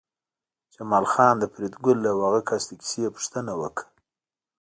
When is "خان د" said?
1.11-1.43